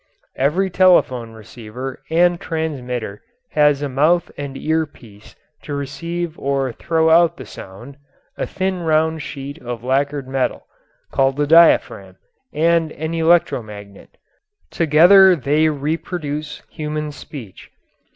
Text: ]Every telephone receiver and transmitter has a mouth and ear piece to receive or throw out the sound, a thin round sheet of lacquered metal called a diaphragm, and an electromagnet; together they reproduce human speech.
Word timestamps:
]Every 0.49 0.71
telephone 0.71 1.33
receiver 1.33 2.01
and 2.09 2.41
transmitter 2.41 3.21
has 3.51 3.83
a 3.83 3.87
mouth 3.87 4.31
and 4.35 4.57
ear 4.57 4.87
piece 4.87 5.35
to 5.61 5.75
receive 5.75 6.39
or 6.39 6.71
throw 6.73 7.11
out 7.11 7.37
the 7.37 7.45
sound, 7.45 7.97
a 8.35 8.47
thin 8.47 8.79
round 8.81 9.21
sheet 9.21 9.61
of 9.61 9.83
lacquered 9.83 10.27
metal 10.27 10.65
called 11.11 11.39
a 11.39 11.45
diaphragm, 11.45 12.15
and 12.51 12.91
an 12.93 13.13
electromagnet; 13.13 14.17
together 14.71 15.35
they 15.35 15.69
reproduce 15.69 16.63
human 16.71 17.11
speech. 17.11 17.69